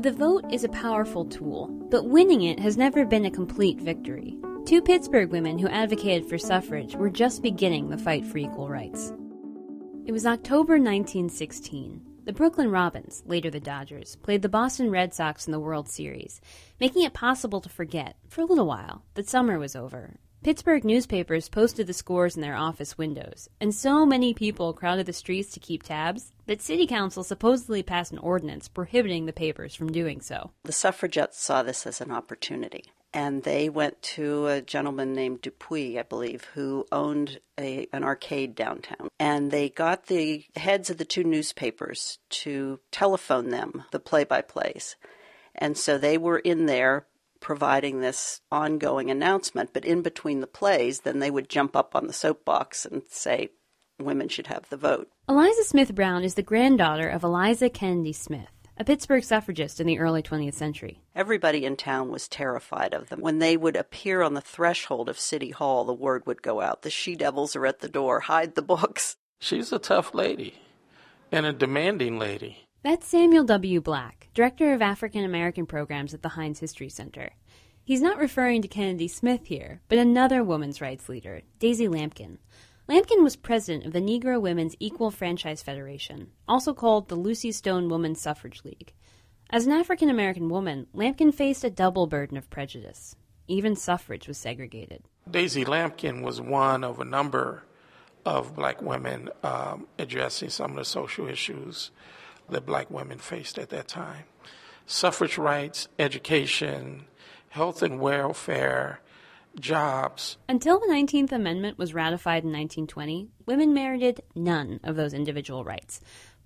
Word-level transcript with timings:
The 0.00 0.12
vote 0.12 0.44
is 0.52 0.62
a 0.62 0.68
powerful 0.68 1.24
tool, 1.24 1.66
but 1.90 2.04
winning 2.04 2.42
it 2.42 2.60
has 2.60 2.76
never 2.76 3.04
been 3.04 3.24
a 3.24 3.30
complete 3.32 3.80
victory. 3.80 4.38
Two 4.64 4.80
Pittsburgh 4.80 5.32
women 5.32 5.58
who 5.58 5.66
advocated 5.66 6.28
for 6.28 6.38
suffrage 6.38 6.94
were 6.94 7.10
just 7.10 7.42
beginning 7.42 7.88
the 7.88 7.98
fight 7.98 8.24
for 8.24 8.38
equal 8.38 8.68
rights. 8.68 9.12
It 10.06 10.12
was 10.12 10.24
October 10.24 10.74
1916. 10.74 12.00
The 12.26 12.32
Brooklyn 12.32 12.70
Robins, 12.70 13.24
later 13.26 13.50
the 13.50 13.58
Dodgers, 13.58 14.14
played 14.14 14.42
the 14.42 14.48
Boston 14.48 14.88
Red 14.88 15.14
Sox 15.14 15.48
in 15.48 15.52
the 15.52 15.58
World 15.58 15.88
Series, 15.88 16.40
making 16.78 17.02
it 17.02 17.12
possible 17.12 17.60
to 17.60 17.68
forget, 17.68 18.14
for 18.28 18.42
a 18.42 18.46
little 18.46 18.68
while, 18.68 19.02
that 19.14 19.28
summer 19.28 19.58
was 19.58 19.74
over. 19.74 20.20
Pittsburgh 20.42 20.84
newspapers 20.84 21.48
posted 21.48 21.88
the 21.88 21.92
scores 21.92 22.36
in 22.36 22.42
their 22.42 22.56
office 22.56 22.96
windows, 22.96 23.48
and 23.60 23.74
so 23.74 24.06
many 24.06 24.32
people 24.32 24.72
crowded 24.72 25.06
the 25.06 25.12
streets 25.12 25.52
to 25.52 25.60
keep 25.60 25.82
tabs 25.82 26.32
that 26.46 26.62
City 26.62 26.86
Council 26.86 27.24
supposedly 27.24 27.82
passed 27.82 28.12
an 28.12 28.18
ordinance 28.18 28.68
prohibiting 28.68 29.26
the 29.26 29.32
papers 29.32 29.74
from 29.74 29.90
doing 29.90 30.20
so. 30.20 30.52
The 30.62 30.72
suffragettes 30.72 31.40
saw 31.40 31.62
this 31.64 31.86
as 31.86 32.00
an 32.00 32.12
opportunity 32.12 32.84
and 33.12 33.42
they 33.42 33.68
went 33.68 34.00
to 34.02 34.46
a 34.48 34.60
gentleman 34.60 35.12
named 35.12 35.40
Dupuy, 35.40 35.98
I 35.98 36.02
believe, 36.02 36.44
who 36.54 36.86
owned 36.92 37.40
a, 37.58 37.88
an 37.92 38.04
arcade 38.04 38.54
downtown. 38.54 39.08
And 39.18 39.50
they 39.50 39.70
got 39.70 40.06
the 40.06 40.44
heads 40.56 40.90
of 40.90 40.98
the 40.98 41.04
two 41.04 41.24
newspapers 41.24 42.18
to 42.30 42.80
telephone 42.90 43.50
them 43.50 43.84
the 43.92 43.98
play 43.98 44.24
by 44.24 44.42
plays. 44.42 44.96
And 45.54 45.76
so 45.76 45.96
they 45.96 46.18
were 46.18 46.38
in 46.38 46.66
there 46.66 47.06
providing 47.40 48.00
this 48.00 48.40
ongoing 48.50 49.10
announcement. 49.10 49.70
But 49.72 49.84
in 49.84 50.02
between 50.02 50.40
the 50.40 50.46
plays, 50.46 51.00
then 51.00 51.18
they 51.18 51.30
would 51.30 51.48
jump 51.48 51.76
up 51.76 51.94
on 51.94 52.06
the 52.06 52.12
soapbox 52.12 52.84
and 52.84 53.02
say, 53.08 53.50
women 53.98 54.28
should 54.28 54.46
have 54.48 54.68
the 54.68 54.76
vote. 54.76 55.08
Eliza 55.28 55.64
Smith 55.64 55.94
Brown 55.94 56.24
is 56.24 56.34
the 56.34 56.42
granddaughter 56.42 57.08
of 57.08 57.24
Eliza 57.24 57.68
Kennedy 57.68 58.12
Smith 58.12 58.48
a 58.78 58.84
Pittsburgh 58.84 59.24
suffragist 59.24 59.80
in 59.80 59.86
the 59.86 59.98
early 59.98 60.22
20th 60.22 60.54
century. 60.54 61.00
Everybody 61.14 61.64
in 61.64 61.76
town 61.76 62.10
was 62.10 62.28
terrified 62.28 62.94
of 62.94 63.08
them. 63.08 63.20
When 63.20 63.40
they 63.40 63.56
would 63.56 63.74
appear 63.74 64.22
on 64.22 64.34
the 64.34 64.40
threshold 64.40 65.08
of 65.08 65.18
City 65.18 65.50
Hall, 65.50 65.84
the 65.84 65.92
word 65.92 66.26
would 66.26 66.42
go 66.42 66.60
out 66.60 66.82
the 66.82 66.90
she 66.90 67.16
devils 67.16 67.56
are 67.56 67.66
at 67.66 67.80
the 67.80 67.88
door, 67.88 68.20
hide 68.20 68.54
the 68.54 68.62
books. 68.62 69.16
She's 69.40 69.72
a 69.72 69.80
tough 69.80 70.14
lady 70.14 70.54
and 71.32 71.44
a 71.44 71.52
demanding 71.52 72.18
lady. 72.18 72.67
That's 72.84 73.08
Samuel 73.08 73.42
W. 73.42 73.80
Black, 73.80 74.28
Director 74.34 74.72
of 74.72 74.80
African 74.80 75.24
American 75.24 75.66
Programs 75.66 76.14
at 76.14 76.22
the 76.22 76.30
Heinz 76.30 76.60
History 76.60 76.88
Center. 76.88 77.30
He's 77.82 78.00
not 78.00 78.18
referring 78.18 78.62
to 78.62 78.68
Kennedy 78.68 79.08
Smith 79.08 79.46
here, 79.46 79.80
but 79.88 79.98
another 79.98 80.44
women's 80.44 80.80
rights 80.80 81.08
leader, 81.08 81.42
Daisy 81.58 81.88
Lampkin. 81.88 82.38
Lampkin 82.88 83.24
was 83.24 83.34
president 83.34 83.84
of 83.84 83.92
the 83.92 84.00
Negro 84.00 84.40
Women's 84.40 84.76
Equal 84.78 85.10
Franchise 85.10 85.60
Federation, 85.60 86.30
also 86.46 86.72
called 86.72 87.08
the 87.08 87.16
Lucy 87.16 87.50
Stone 87.50 87.88
Women's 87.88 88.20
Suffrage 88.20 88.62
League. 88.64 88.92
As 89.50 89.66
an 89.66 89.72
African 89.72 90.08
American 90.08 90.48
woman, 90.48 90.86
Lampkin 90.94 91.34
faced 91.34 91.64
a 91.64 91.70
double 91.70 92.06
burden 92.06 92.36
of 92.36 92.48
prejudice. 92.48 93.16
Even 93.48 93.74
suffrage 93.74 94.28
was 94.28 94.38
segregated. 94.38 95.02
Daisy 95.28 95.64
Lampkin 95.64 96.22
was 96.22 96.40
one 96.40 96.84
of 96.84 97.00
a 97.00 97.04
number 97.04 97.64
of 98.24 98.54
black 98.54 98.80
women 98.80 99.30
um, 99.42 99.88
addressing 99.98 100.50
some 100.50 100.70
of 100.70 100.76
the 100.76 100.84
social 100.84 101.26
issues 101.26 101.90
that 102.50 102.66
black 102.66 102.90
women 102.90 103.18
faced 103.18 103.58
at 103.58 103.70
that 103.70 103.88
time. 103.88 104.24
Suffrage 104.86 105.38
rights, 105.38 105.88
education, 105.98 107.06
health 107.50 107.82
and 107.82 108.00
welfare, 108.00 109.00
jobs. 109.58 110.38
Until 110.48 110.78
the 110.78 110.86
19th 110.86 111.32
Amendment 111.32 111.78
was 111.78 111.94
ratified 111.94 112.44
in 112.44 112.52
1920, 112.52 113.28
women 113.46 113.74
merited 113.74 114.22
none 114.34 114.80
of 114.82 114.96
those 114.96 115.12
individual 115.12 115.64
rights. 115.64 116.00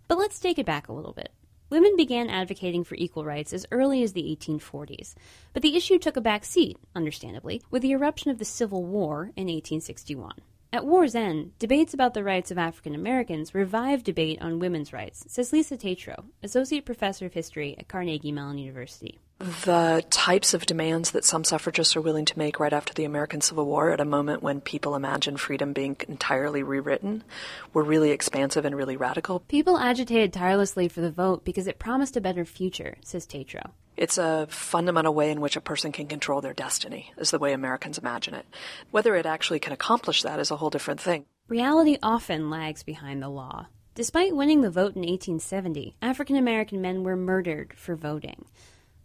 But 0.09 0.19
let's 0.19 0.41
take 0.41 0.59
it 0.59 0.67
back 0.67 0.89
a 0.89 0.93
little 0.93 1.13
bit. 1.13 1.31
Women 1.71 1.97
began 1.97 2.29
advocating 2.29 2.85
for 2.85 2.97
equal 2.97 3.25
rights 3.25 3.53
as 3.55 3.65
early 3.73 4.03
as 4.03 4.13
the 4.13 4.37
1840s, 4.39 5.15
but 5.55 5.63
the 5.63 5.75
issue 5.75 5.99
took 5.99 6.19
a 6.19 6.21
back 6.21 6.45
seat, 6.45 6.77
understandably, 6.95 7.63
with 7.71 7.81
the 7.81 7.93
eruption 7.93 8.31
of 8.31 8.39
the 8.39 8.45
Civil 8.45 8.85
War 8.85 9.31
in 9.37 9.47
1861. 9.47 10.35
At 10.75 10.87
war's 10.87 11.15
end, 11.15 11.53
debates 11.59 11.93
about 11.93 12.15
the 12.15 12.25
rights 12.25 12.51
of 12.51 12.57
African 12.57 12.95
Americans 12.95 13.55
revived 13.55 14.05
debate 14.05 14.41
on 14.41 14.59
women's 14.59 14.91
rights, 14.91 15.23
says 15.29 15.53
Lisa 15.53 15.77
Tetrault, 15.77 16.25
Associate 16.43 16.83
Professor 16.83 17.27
of 17.27 17.35
History 17.35 17.77
at 17.79 17.89
Carnegie 17.89 18.33
Mellon 18.33 18.57
University 18.57 19.21
the 19.43 20.05
types 20.11 20.55
of 20.55 20.67
demands 20.67 21.11
that 21.11 21.25
some 21.25 21.43
suffragists 21.43 21.97
are 21.97 22.01
willing 22.01 22.25
to 22.27 22.39
make 22.39 22.61
right 22.61 22.73
after 22.73 22.95
the 22.95 23.05
American 23.05 23.41
Civil 23.41 23.67
War, 23.67 23.91
at 23.91 24.01
a 24.01 24.05
moment 24.05 24.43
when 24.43 24.61
people 24.61 24.95
imagined 24.95 25.41
freedom 25.41 25.73
being 25.73 25.97
entirely 26.09 26.63
rewritten, 26.63 27.25
were 27.73 27.83
really 27.83 28.13
expansive 28.13 28.65
and 28.65 28.77
really 28.77 28.97
radical. 28.97 29.41
People 29.41 29.79
agitated 29.79 30.33
tirelessly 30.33 30.87
for 30.87 31.01
the 31.01 31.11
vote 31.11 31.45
because 31.45 31.67
it 31.67 31.81
promised 31.81 32.17
a 32.17 32.21
better 32.21 32.45
future, 32.45 32.97
says 33.03 33.27
Tetrault. 33.27 33.73
It's 33.97 34.17
a 34.17 34.47
fundamental 34.49 35.13
way 35.13 35.31
in 35.31 35.41
which 35.41 35.57
a 35.57 35.61
person 35.61 35.93
can 35.93 36.07
control 36.07 36.41
their 36.41 36.55
destiny, 36.55 37.13
is 37.19 37.31
the 37.31 37.39
way 37.39 37.53
Americans 37.53 37.99
imagine 37.99 38.35
it. 38.35 38.47
Whether 38.91 39.17
it 39.17 39.27
actually 39.27 39.59
can 39.59 39.73
accomplish 39.73 40.23
that 40.23 40.39
is 40.39 40.51
a 40.51 40.57
whole 40.57 40.71
different 40.71 41.01
thing. 41.01 41.27
Reality 41.49 41.99
often 42.03 42.49
lags 42.49 42.83
behind 42.83 43.23
the 43.23 43.29
law. 43.29 43.67
Despite 43.95 44.35
winning 44.35 44.63
the 44.63 44.71
vote 44.71 44.97
in 44.97 45.03
1870, 45.03 45.97
African 46.01 46.37
American 46.37 46.81
men 46.81 47.03
were 47.03 47.17
murdered 47.17 47.75
for 47.77 47.95
voting. 47.95 48.47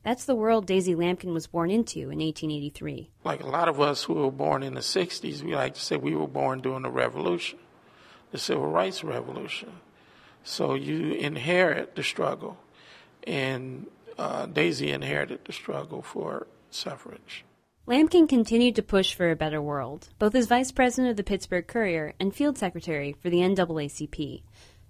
That's 0.07 0.23
the 0.23 0.35
world 0.35 0.65
Daisy 0.65 0.95
Lampkin 0.95 1.33
was 1.33 1.47
born 1.47 1.69
into 1.69 1.99
in 1.99 2.19
1883. 2.19 3.09
Like 3.25 3.43
a 3.43 3.47
lot 3.47 3.67
of 3.67 3.81
us 3.81 4.05
who 4.05 4.13
were 4.13 4.31
born 4.31 4.63
in 4.63 4.75
the 4.75 4.79
60s, 4.79 5.43
we 5.43 5.53
like 5.53 5.73
to 5.73 5.81
say 5.81 5.97
we 5.97 6.15
were 6.15 6.29
born 6.29 6.61
during 6.61 6.83
the 6.83 6.89
revolution, 6.89 7.59
the 8.31 8.37
civil 8.37 8.67
rights 8.67 9.03
revolution. 9.03 9.69
So 10.45 10.75
you 10.75 11.11
inherit 11.11 11.97
the 11.97 12.03
struggle, 12.03 12.57
and 13.25 13.87
uh, 14.17 14.45
Daisy 14.45 14.91
inherited 14.91 15.43
the 15.43 15.51
struggle 15.51 16.01
for 16.01 16.47
suffrage. 16.71 17.43
Lampkin 17.85 18.29
continued 18.29 18.77
to 18.77 18.83
push 18.83 19.13
for 19.13 19.29
a 19.29 19.35
better 19.35 19.61
world, 19.61 20.07
both 20.19 20.35
as 20.35 20.47
vice 20.47 20.71
president 20.71 21.11
of 21.11 21.17
the 21.17 21.23
Pittsburgh 21.23 21.67
Courier 21.67 22.13
and 22.17 22.33
field 22.33 22.57
secretary 22.57 23.11
for 23.21 23.29
the 23.29 23.39
NAACP. 23.39 24.43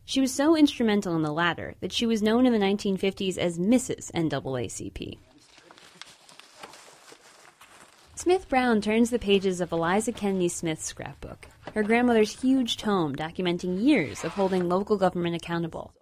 She 0.07 0.21
was 0.21 0.33
so 0.33 0.55
instrumental 0.55 1.17
in 1.17 1.21
the 1.21 1.33
latter 1.33 1.75
that 1.81 1.91
she 1.91 2.05
was 2.05 2.23
known 2.23 2.45
in 2.45 2.53
the 2.53 2.59
1950s 2.59 3.37
as 3.37 3.59
Mrs. 3.59 4.09
NAACP. 4.13 5.17
Smith 8.15 8.47
Brown 8.47 8.79
turns 8.79 9.09
the 9.09 9.19
pages 9.19 9.59
of 9.59 9.73
Eliza 9.73 10.13
Kennedy 10.13 10.47
Smith's 10.47 10.85
scrapbook, 10.85 11.49
her 11.73 11.83
grandmother's 11.83 12.41
huge 12.41 12.77
tome 12.77 13.17
documenting 13.17 13.83
years 13.83 14.23
of 14.23 14.31
holding 14.31 14.69
local 14.69 14.95
government 14.95 15.35
accountable. 15.35 15.93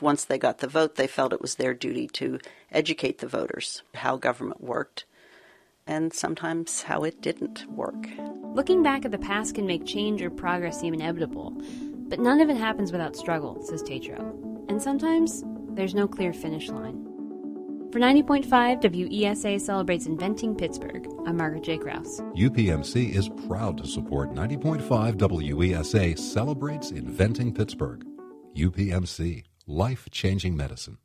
Once 0.00 0.24
they 0.24 0.38
got 0.38 0.58
the 0.58 0.66
vote, 0.66 0.96
they 0.96 1.06
felt 1.06 1.32
it 1.32 1.40
was 1.40 1.54
their 1.54 1.72
duty 1.72 2.08
to 2.08 2.40
educate 2.72 3.18
the 3.18 3.28
voters 3.28 3.84
how 3.94 4.16
government 4.16 4.60
worked 4.60 5.04
and 5.86 6.12
sometimes 6.12 6.82
how 6.82 7.04
it 7.04 7.22
didn't 7.22 7.64
work. 7.70 8.08
Looking 8.54 8.82
back 8.82 9.04
at 9.04 9.12
the 9.12 9.18
past 9.18 9.54
can 9.54 9.66
make 9.66 9.86
change 9.86 10.20
or 10.20 10.30
progress 10.30 10.80
seem 10.80 10.94
inevitable, 10.94 11.56
but 12.12 12.20
none 12.20 12.42
of 12.42 12.50
it 12.50 12.58
happens 12.58 12.92
without 12.92 13.16
struggle, 13.16 13.56
says 13.62 13.82
Tetrault. 13.82 14.36
And 14.68 14.82
sometimes 14.82 15.42
there's 15.70 15.94
no 15.94 16.06
clear 16.06 16.34
finish 16.34 16.68
line. 16.68 17.02
For 17.90 18.00
90.5, 18.00 18.44
WESA 18.82 19.58
celebrates 19.58 20.04
inventing 20.04 20.54
Pittsburgh. 20.54 21.08
I'm 21.26 21.38
Margaret 21.38 21.62
J. 21.62 21.78
Krauss. 21.78 22.20
UPMC 22.36 23.14
is 23.14 23.30
proud 23.46 23.78
to 23.78 23.86
support 23.86 24.34
90.5 24.34 25.14
WESA 25.14 26.18
celebrates 26.18 26.90
inventing 26.90 27.54
Pittsburgh. 27.54 28.04
UPMC, 28.56 29.44
life 29.66 30.06
changing 30.10 30.54
medicine. 30.54 30.98